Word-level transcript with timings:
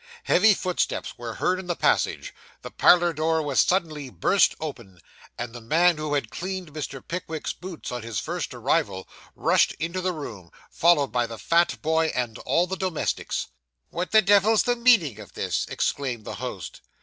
Heavy 0.23 0.55
footsteps 0.55 1.15
were 1.15 1.35
heard 1.35 1.59
in 1.59 1.67
the 1.67 1.75
passage; 1.75 2.33
the 2.63 2.71
parlour 2.71 3.13
door 3.13 3.39
was 3.39 3.59
suddenly 3.59 4.09
burst 4.09 4.55
open; 4.59 4.99
and 5.37 5.53
the 5.53 5.61
man 5.61 5.97
who 5.97 6.15
had 6.15 6.31
cleaned 6.31 6.73
Mr. 6.73 7.07
Pickwick's 7.07 7.53
boots 7.53 7.91
on 7.91 8.01
his 8.01 8.19
first 8.19 8.51
arrival, 8.55 9.07
rushed 9.35 9.73
into 9.73 10.01
the 10.01 10.11
room, 10.11 10.49
followed 10.71 11.11
by 11.11 11.27
the 11.27 11.37
fat 11.37 11.79
boy 11.83 12.07
and 12.15 12.39
all 12.39 12.65
the 12.65 12.75
domestics. 12.75 13.45
'What 13.91 14.09
the 14.09 14.23
devil's 14.23 14.63
the 14.63 14.75
meaning 14.75 15.19
of 15.19 15.33
this?' 15.35 15.67
exclaimed 15.69 16.25
the 16.25 16.33
host. 16.41 16.81